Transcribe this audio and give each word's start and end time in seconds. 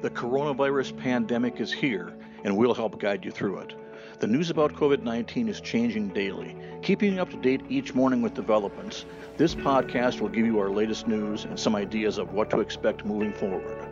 The 0.00 0.10
coronavirus 0.10 0.96
pandemic 0.96 1.60
is 1.60 1.72
here, 1.72 2.16
and 2.44 2.56
we'll 2.56 2.72
help 2.72 3.00
guide 3.00 3.24
you 3.24 3.32
through 3.32 3.58
it. 3.58 3.74
The 4.20 4.28
news 4.28 4.48
about 4.48 4.74
COVID 4.74 5.02
19 5.02 5.48
is 5.48 5.60
changing 5.60 6.10
daily. 6.10 6.56
Keeping 6.82 7.14
you 7.14 7.20
up 7.20 7.30
to 7.30 7.36
date 7.36 7.62
each 7.68 7.96
morning 7.96 8.22
with 8.22 8.32
developments, 8.32 9.06
this 9.36 9.56
podcast 9.56 10.20
will 10.20 10.28
give 10.28 10.46
you 10.46 10.60
our 10.60 10.70
latest 10.70 11.08
news 11.08 11.46
and 11.46 11.58
some 11.58 11.74
ideas 11.74 12.16
of 12.16 12.32
what 12.32 12.48
to 12.50 12.60
expect 12.60 13.04
moving 13.04 13.32
forward. 13.32 13.88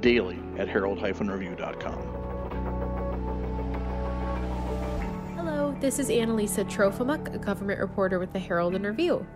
Daily 0.00 0.38
at 0.56 0.66
herald-review.com. 0.66 1.98
Hello, 5.36 5.76
this 5.78 5.98
is 5.98 6.08
Annalisa 6.08 6.64
Trofimuk, 6.70 7.34
a 7.34 7.38
government 7.38 7.80
reporter 7.80 8.18
with 8.18 8.32
the 8.32 8.38
Herald 8.38 8.74
and 8.74 8.86
Review. 8.86 9.26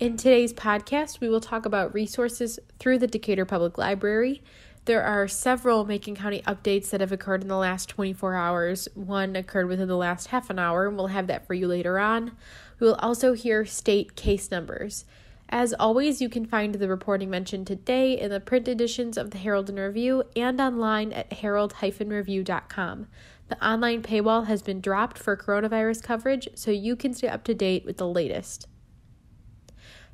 In 0.00 0.16
today's 0.16 0.52
podcast, 0.52 1.20
we 1.20 1.30
will 1.30 1.40
talk 1.40 1.64
about 1.64 1.94
resources 1.94 2.58
through 2.78 2.98
the 2.98 3.06
Decatur 3.06 3.44
Public 3.44 3.78
Library. 3.78 4.42
There 4.84 5.04
are 5.04 5.28
several 5.28 5.84
Macon 5.84 6.16
County 6.16 6.42
updates 6.42 6.90
that 6.90 7.00
have 7.00 7.12
occurred 7.12 7.42
in 7.42 7.48
the 7.48 7.56
last 7.56 7.88
24 7.88 8.34
hours. 8.34 8.88
One 8.94 9.36
occurred 9.36 9.68
within 9.68 9.86
the 9.86 9.96
last 9.96 10.28
half 10.28 10.50
an 10.50 10.58
hour, 10.58 10.88
and 10.88 10.96
we'll 10.96 11.06
have 11.06 11.28
that 11.28 11.46
for 11.46 11.54
you 11.54 11.68
later 11.68 12.00
on. 12.00 12.32
We 12.80 12.88
will 12.88 12.96
also 12.96 13.34
hear 13.34 13.64
state 13.64 14.16
case 14.16 14.50
numbers. 14.50 15.04
As 15.48 15.72
always, 15.74 16.20
you 16.20 16.28
can 16.28 16.46
find 16.46 16.74
the 16.74 16.88
reporting 16.88 17.30
mentioned 17.30 17.68
today 17.68 18.18
in 18.18 18.32
the 18.32 18.40
print 18.40 18.66
editions 18.66 19.16
of 19.16 19.30
the 19.30 19.38
Herald 19.38 19.68
and 19.68 19.78
Review 19.78 20.24
and 20.34 20.60
online 20.60 21.12
at 21.12 21.32
herald-review.com. 21.32 23.06
The 23.48 23.64
online 23.64 24.02
paywall 24.02 24.46
has 24.46 24.62
been 24.62 24.80
dropped 24.80 25.16
for 25.16 25.36
coronavirus 25.36 26.02
coverage, 26.02 26.48
so 26.56 26.72
you 26.72 26.96
can 26.96 27.14
stay 27.14 27.28
up 27.28 27.44
to 27.44 27.54
date 27.54 27.84
with 27.84 27.98
the 27.98 28.08
latest. 28.08 28.66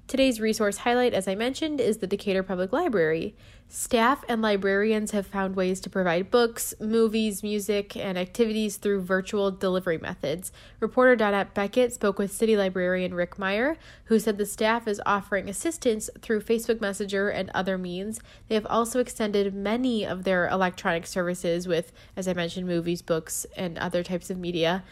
Today's 0.09 0.41
resource 0.41 0.79
highlight, 0.79 1.13
as 1.13 1.29
I 1.29 1.35
mentioned, 1.35 1.83
is 1.83 1.99
the 1.99 2.07
Decatur 2.07 2.43
Public 2.43 2.73
Library. 2.73 3.37
Staff 3.69 4.25
and 4.27 4.41
librarians 4.41 5.11
have 5.11 5.27
found 5.27 5.55
ways 5.55 5.81
to 5.81 5.91
provide 5.91 6.31
books, 6.31 6.73
movies, 6.81 7.43
music, 7.43 7.95
and 7.95 8.17
activities 8.17 8.79
through 8.79 9.03
virtual 9.03 9.51
delivery 9.51 9.99
methods. 9.99 10.51
Reporter 10.81 11.15
Donette 11.15 11.53
Beckett 11.53 11.93
spoke 11.93 12.19
with 12.19 12.33
City 12.33 12.57
Librarian 12.57 13.13
Rick 13.13 13.39
Meyer, 13.39 13.77
who 14.05 14.19
said 14.19 14.39
the 14.39 14.47
staff 14.47 14.89
is 14.89 14.99
offering 15.05 15.47
assistance 15.47 16.09
through 16.23 16.41
Facebook 16.41 16.81
Messenger 16.81 17.29
and 17.29 17.51
other 17.51 17.77
means. 17.77 18.19
They 18.49 18.55
have 18.55 18.65
also 18.65 19.01
extended 19.01 19.53
many 19.53 20.07
of 20.07 20.25
their 20.25 20.49
electronic 20.49 21.07
services 21.07 21.69
with, 21.69 21.93
as 22.17 22.27
I 22.27 22.33
mentioned, 22.33 22.67
movies, 22.67 23.03
books, 23.03 23.45
and 23.59 23.77
other 23.77 24.03
types 24.03 24.31
of 24.31 24.39
media. 24.39 24.85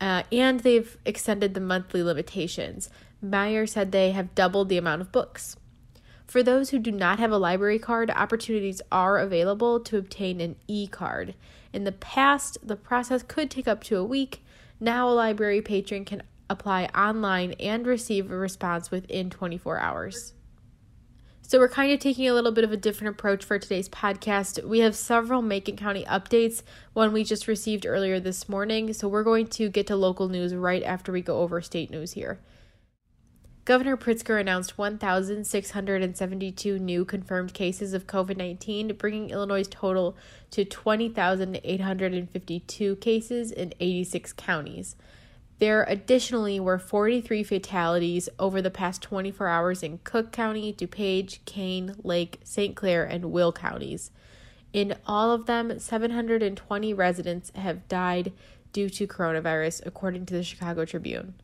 Uh, 0.00 0.22
and 0.30 0.60
they've 0.60 0.96
extended 1.04 1.54
the 1.54 1.60
monthly 1.60 2.04
limitations. 2.04 2.88
Meyer 3.22 3.66
said 3.66 3.92
they 3.92 4.12
have 4.12 4.34
doubled 4.34 4.68
the 4.68 4.78
amount 4.78 5.02
of 5.02 5.12
books. 5.12 5.56
For 6.26 6.42
those 6.42 6.70
who 6.70 6.78
do 6.78 6.92
not 6.92 7.18
have 7.18 7.32
a 7.32 7.38
library 7.38 7.78
card, 7.78 8.10
opportunities 8.10 8.80
are 8.92 9.18
available 9.18 9.80
to 9.80 9.98
obtain 9.98 10.40
an 10.40 10.56
e 10.68 10.86
card. 10.86 11.34
In 11.72 11.84
the 11.84 11.92
past, 11.92 12.58
the 12.62 12.76
process 12.76 13.22
could 13.22 13.50
take 13.50 13.66
up 13.66 13.82
to 13.84 13.96
a 13.96 14.04
week. 14.04 14.42
Now, 14.78 15.08
a 15.08 15.10
library 15.10 15.60
patron 15.60 16.04
can 16.04 16.22
apply 16.48 16.84
online 16.94 17.52
and 17.54 17.86
receive 17.86 18.30
a 18.30 18.36
response 18.36 18.90
within 18.90 19.28
24 19.28 19.80
hours. 19.80 20.34
So, 21.42 21.58
we're 21.58 21.68
kind 21.68 21.92
of 21.92 21.98
taking 21.98 22.28
a 22.28 22.32
little 22.32 22.52
bit 22.52 22.62
of 22.62 22.70
a 22.70 22.76
different 22.76 23.16
approach 23.16 23.44
for 23.44 23.58
today's 23.58 23.88
podcast. 23.88 24.64
We 24.64 24.78
have 24.78 24.94
several 24.94 25.42
Macon 25.42 25.76
County 25.76 26.04
updates, 26.04 26.62
one 26.92 27.12
we 27.12 27.24
just 27.24 27.48
received 27.48 27.84
earlier 27.84 28.20
this 28.20 28.48
morning. 28.48 28.92
So, 28.92 29.08
we're 29.08 29.24
going 29.24 29.48
to 29.48 29.68
get 29.68 29.88
to 29.88 29.96
local 29.96 30.28
news 30.28 30.54
right 30.54 30.84
after 30.84 31.10
we 31.10 31.22
go 31.22 31.40
over 31.40 31.60
state 31.60 31.90
news 31.90 32.12
here. 32.12 32.38
Governor 33.70 33.96
Pritzker 33.96 34.38
announced 34.40 34.76
1,672 34.78 36.78
new 36.80 37.04
confirmed 37.04 37.54
cases 37.54 37.94
of 37.94 38.08
COVID 38.08 38.36
19, 38.36 38.96
bringing 38.96 39.30
Illinois' 39.30 39.68
total 39.70 40.16
to 40.50 40.64
20,852 40.64 42.96
cases 42.96 43.52
in 43.52 43.72
86 43.78 44.32
counties. 44.32 44.96
There 45.60 45.84
additionally 45.84 46.58
were 46.58 46.80
43 46.80 47.44
fatalities 47.44 48.28
over 48.40 48.60
the 48.60 48.72
past 48.72 49.02
24 49.02 49.46
hours 49.46 49.84
in 49.84 50.00
Cook 50.02 50.32
County, 50.32 50.72
DuPage, 50.72 51.38
Kane, 51.44 51.94
Lake, 52.02 52.40
St. 52.42 52.74
Clair, 52.74 53.04
and 53.04 53.26
Will 53.26 53.52
counties. 53.52 54.10
In 54.72 54.96
all 55.06 55.30
of 55.30 55.46
them, 55.46 55.78
720 55.78 56.92
residents 56.92 57.52
have 57.54 57.86
died 57.86 58.32
due 58.72 58.90
to 58.90 59.06
coronavirus, 59.06 59.86
according 59.86 60.26
to 60.26 60.34
the 60.34 60.42
Chicago 60.42 60.84
Tribune. 60.84 61.34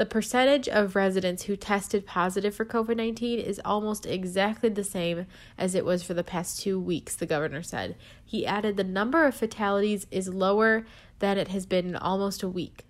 The 0.00 0.06
percentage 0.06 0.66
of 0.66 0.96
residents 0.96 1.42
who 1.42 1.56
tested 1.56 2.06
positive 2.06 2.54
for 2.54 2.64
COVID 2.64 2.96
19 2.96 3.38
is 3.38 3.60
almost 3.66 4.06
exactly 4.06 4.70
the 4.70 4.82
same 4.82 5.26
as 5.58 5.74
it 5.74 5.84
was 5.84 6.02
for 6.02 6.14
the 6.14 6.24
past 6.24 6.62
two 6.62 6.80
weeks, 6.80 7.14
the 7.14 7.26
governor 7.26 7.62
said. 7.62 7.96
He 8.24 8.46
added 8.46 8.78
the 8.78 8.82
number 8.82 9.26
of 9.26 9.34
fatalities 9.34 10.06
is 10.10 10.30
lower 10.30 10.86
than 11.18 11.36
it 11.36 11.48
has 11.48 11.66
been 11.66 11.86
in 11.86 11.96
almost 11.96 12.42
a 12.42 12.48
week. 12.48 12.86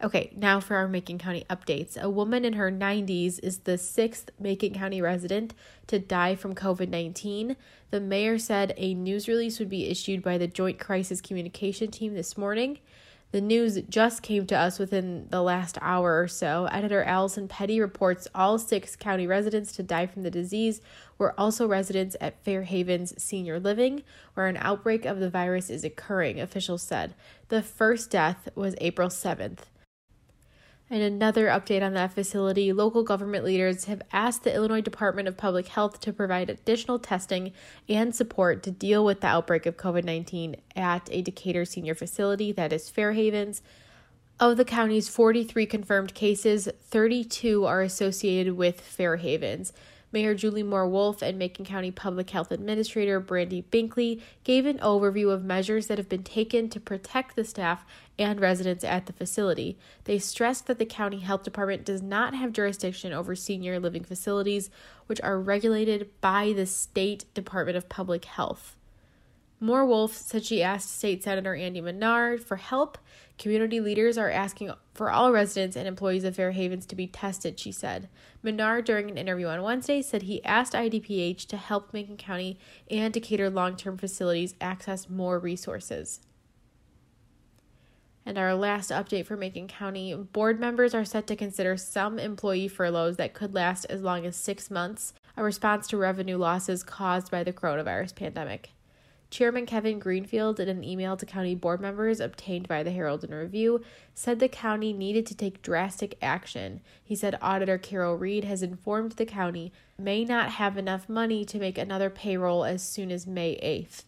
Okay, 0.00 0.32
now 0.36 0.60
for 0.60 0.76
our 0.76 0.86
Macon 0.86 1.18
County 1.18 1.44
updates. 1.50 2.00
A 2.00 2.08
woman 2.08 2.44
in 2.44 2.52
her 2.52 2.70
90s 2.70 3.40
is 3.42 3.58
the 3.58 3.78
sixth 3.78 4.30
Macon 4.38 4.74
County 4.74 5.02
resident 5.02 5.54
to 5.88 5.98
die 5.98 6.36
from 6.36 6.54
COVID 6.54 6.88
19. 6.88 7.56
The 7.90 8.00
mayor 8.00 8.38
said 8.38 8.74
a 8.76 8.94
news 8.94 9.26
release 9.26 9.58
would 9.58 9.68
be 9.68 9.88
issued 9.88 10.22
by 10.22 10.38
the 10.38 10.46
Joint 10.46 10.78
Crisis 10.78 11.20
Communication 11.20 11.90
Team 11.90 12.14
this 12.14 12.38
morning. 12.38 12.78
The 13.30 13.40
news 13.42 13.78
just 13.90 14.22
came 14.22 14.46
to 14.46 14.56
us 14.56 14.78
within 14.78 15.26
the 15.28 15.42
last 15.42 15.76
hour 15.82 16.18
or 16.18 16.28
so. 16.28 16.66
Editor 16.72 17.02
Allison 17.02 17.46
Petty 17.46 17.78
reports 17.78 18.26
all 18.34 18.58
six 18.58 18.96
county 18.96 19.26
residents 19.26 19.72
to 19.72 19.82
die 19.82 20.06
from 20.06 20.22
the 20.22 20.30
disease 20.30 20.80
were 21.18 21.38
also 21.38 21.66
residents 21.68 22.16
at 22.22 22.42
Fairhaven's 22.42 23.22
Senior 23.22 23.60
Living, 23.60 24.02
where 24.32 24.46
an 24.46 24.56
outbreak 24.56 25.04
of 25.04 25.20
the 25.20 25.28
virus 25.28 25.68
is 25.68 25.84
occurring, 25.84 26.40
officials 26.40 26.82
said. 26.82 27.14
The 27.48 27.60
first 27.60 28.10
death 28.10 28.48
was 28.54 28.74
April 28.80 29.08
7th. 29.10 29.64
And 30.90 31.02
another 31.02 31.48
update 31.48 31.82
on 31.82 31.92
that 31.94 32.14
facility 32.14 32.72
local 32.72 33.02
government 33.02 33.44
leaders 33.44 33.84
have 33.84 34.00
asked 34.10 34.44
the 34.44 34.54
Illinois 34.54 34.80
Department 34.80 35.28
of 35.28 35.36
Public 35.36 35.68
Health 35.68 36.00
to 36.00 36.14
provide 36.14 36.48
additional 36.48 36.98
testing 36.98 37.52
and 37.88 38.14
support 38.14 38.62
to 38.62 38.70
deal 38.70 39.04
with 39.04 39.20
the 39.20 39.26
outbreak 39.26 39.66
of 39.66 39.76
COVID 39.76 40.04
19 40.04 40.56
at 40.74 41.08
a 41.12 41.20
Decatur 41.20 41.66
senior 41.66 41.94
facility 41.94 42.52
that 42.52 42.72
is 42.72 42.88
Fairhaven's. 42.88 43.60
Of 44.40 44.56
the 44.56 44.64
county's 44.64 45.08
43 45.08 45.66
confirmed 45.66 46.14
cases, 46.14 46.68
32 46.82 47.66
are 47.66 47.82
associated 47.82 48.54
with 48.54 48.80
Fairhavens. 48.80 49.72
Mayor 50.10 50.34
Julie 50.34 50.62
Moore 50.62 50.88
Wolfe 50.88 51.22
and 51.22 51.38
Macon 51.38 51.66
County 51.66 51.90
Public 51.90 52.30
Health 52.30 52.50
Administrator 52.50 53.20
Brandi 53.20 53.62
Binkley 53.64 54.22
gave 54.42 54.64
an 54.64 54.78
overview 54.78 55.30
of 55.30 55.44
measures 55.44 55.86
that 55.86 55.98
have 55.98 56.08
been 56.08 56.22
taken 56.22 56.70
to 56.70 56.80
protect 56.80 57.36
the 57.36 57.44
staff 57.44 57.84
and 58.18 58.40
residents 58.40 58.84
at 58.84 59.04
the 59.04 59.12
facility. 59.12 59.78
They 60.04 60.18
stressed 60.18 60.66
that 60.66 60.78
the 60.78 60.86
county 60.86 61.20
health 61.20 61.42
department 61.42 61.84
does 61.84 62.00
not 62.00 62.34
have 62.34 62.52
jurisdiction 62.52 63.12
over 63.12 63.36
senior 63.36 63.78
living 63.78 64.02
facilities, 64.02 64.70
which 65.06 65.20
are 65.20 65.38
regulated 65.38 66.08
by 66.22 66.54
the 66.54 66.64
state 66.64 67.26
Department 67.34 67.76
of 67.76 67.90
Public 67.90 68.24
Health. 68.24 68.77
Moore 69.60 69.84
Wolfe 69.84 70.14
said 70.14 70.44
she 70.44 70.62
asked 70.62 70.96
State 70.96 71.24
Senator 71.24 71.54
Andy 71.54 71.80
Manar 71.80 72.38
for 72.38 72.56
help. 72.56 72.96
Community 73.38 73.80
leaders 73.80 74.16
are 74.16 74.30
asking 74.30 74.72
for 74.94 75.10
all 75.10 75.32
residents 75.32 75.76
and 75.76 75.88
employees 75.88 76.22
of 76.22 76.36
Fairhavens 76.36 76.86
to 76.86 76.94
be 76.94 77.08
tested, 77.08 77.58
she 77.58 77.72
said. 77.72 78.08
Manar, 78.40 78.82
during 78.82 79.10
an 79.10 79.18
interview 79.18 79.46
on 79.46 79.62
Wednesday, 79.62 80.00
said 80.00 80.22
he 80.22 80.44
asked 80.44 80.74
IDPH 80.74 81.46
to 81.46 81.56
help 81.56 81.92
Macon 81.92 82.16
County 82.16 82.58
and 82.88 83.12
Decatur 83.12 83.50
long 83.50 83.74
term 83.76 83.98
facilities 83.98 84.54
access 84.60 85.08
more 85.08 85.40
resources. 85.40 86.20
And 88.24 88.38
our 88.38 88.54
last 88.54 88.90
update 88.90 89.26
for 89.26 89.36
Macon 89.36 89.66
County 89.66 90.14
board 90.14 90.60
members 90.60 90.94
are 90.94 91.04
set 91.04 91.26
to 91.28 91.36
consider 91.36 91.76
some 91.76 92.20
employee 92.20 92.68
furloughs 92.68 93.16
that 93.16 93.34
could 93.34 93.54
last 93.54 93.86
as 93.86 94.02
long 94.02 94.24
as 94.24 94.36
six 94.36 94.70
months, 94.70 95.14
a 95.36 95.42
response 95.42 95.88
to 95.88 95.96
revenue 95.96 96.36
losses 96.36 96.84
caused 96.84 97.30
by 97.30 97.42
the 97.42 97.52
coronavirus 97.52 98.14
pandemic. 98.14 98.70
Chairman 99.30 99.66
Kevin 99.66 99.98
Greenfield, 99.98 100.58
in 100.58 100.68
an 100.68 100.82
email 100.82 101.16
to 101.16 101.26
county 101.26 101.54
board 101.54 101.80
members 101.80 102.18
obtained 102.18 102.66
by 102.66 102.82
the 102.82 102.90
Herald 102.90 103.24
and 103.24 103.34
Review, 103.34 103.82
said 104.14 104.40
the 104.40 104.48
county 104.48 104.92
needed 104.92 105.26
to 105.26 105.34
take 105.34 105.60
drastic 105.60 106.16
action. 106.22 106.80
He 107.04 107.14
said 107.14 107.38
Auditor 107.42 107.76
Carol 107.76 108.16
Reed 108.16 108.44
has 108.44 108.62
informed 108.62 109.12
the 109.12 109.26
county 109.26 109.70
may 109.98 110.24
not 110.24 110.52
have 110.52 110.78
enough 110.78 111.08
money 111.08 111.44
to 111.44 111.58
make 111.58 111.76
another 111.76 112.08
payroll 112.08 112.64
as 112.64 112.82
soon 112.82 113.10
as 113.10 113.26
May 113.26 113.56
8th. 113.56 114.04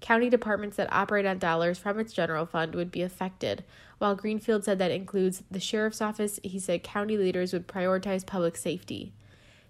County 0.00 0.30
departments 0.30 0.76
that 0.76 0.92
operate 0.92 1.26
on 1.26 1.38
dollars 1.38 1.78
from 1.78 1.98
its 1.98 2.12
general 2.12 2.46
fund 2.46 2.74
would 2.74 2.90
be 2.90 3.02
affected. 3.02 3.64
While 3.98 4.16
Greenfield 4.16 4.64
said 4.64 4.78
that 4.78 4.90
includes 4.90 5.42
the 5.50 5.60
sheriff's 5.60 6.00
office, 6.00 6.38
he 6.42 6.58
said 6.58 6.82
county 6.82 7.16
leaders 7.16 7.52
would 7.52 7.68
prioritize 7.68 8.26
public 8.26 8.56
safety. 8.56 9.12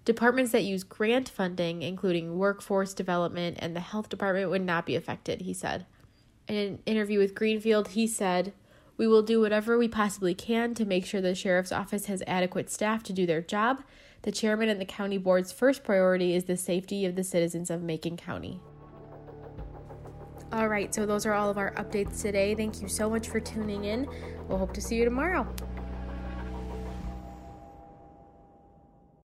Departments 0.05 0.51
that 0.51 0.63
use 0.63 0.83
grant 0.83 1.29
funding, 1.29 1.81
including 1.81 2.37
workforce 2.37 2.93
development 2.93 3.57
and 3.61 3.75
the 3.75 3.79
health 3.79 4.09
department, 4.09 4.49
would 4.49 4.61
not 4.61 4.85
be 4.85 4.95
affected, 4.95 5.41
he 5.41 5.53
said. 5.53 5.85
In 6.47 6.55
an 6.55 6.79
interview 6.85 7.19
with 7.19 7.35
Greenfield, 7.35 7.89
he 7.89 8.05
said, 8.05 8.51
We 8.97 9.07
will 9.07 9.21
do 9.21 9.39
whatever 9.39 9.77
we 9.77 9.87
possibly 9.87 10.33
can 10.33 10.73
to 10.75 10.85
make 10.85 11.05
sure 11.05 11.21
the 11.21 11.33
sheriff's 11.33 11.71
office 11.71 12.07
has 12.07 12.21
adequate 12.27 12.69
staff 12.69 13.01
to 13.03 13.13
do 13.13 13.25
their 13.25 13.41
job. 13.41 13.81
The 14.23 14.31
chairman 14.31 14.67
and 14.67 14.79
the 14.79 14.85
county 14.85 15.17
board's 15.17 15.53
first 15.53 15.85
priority 15.85 16.35
is 16.35 16.45
the 16.45 16.57
safety 16.57 17.05
of 17.05 17.15
the 17.15 17.23
citizens 17.23 17.69
of 17.69 17.81
Macon 17.81 18.17
County. 18.17 18.59
All 20.51 20.67
right, 20.67 20.93
so 20.93 21.05
those 21.05 21.25
are 21.25 21.33
all 21.33 21.49
of 21.49 21.57
our 21.57 21.71
updates 21.75 22.21
today. 22.21 22.55
Thank 22.55 22.81
you 22.81 22.89
so 22.89 23.09
much 23.09 23.29
for 23.29 23.39
tuning 23.39 23.85
in. 23.85 24.07
We'll 24.47 24.59
hope 24.59 24.73
to 24.73 24.81
see 24.81 24.95
you 24.95 25.05
tomorrow. 25.05 25.47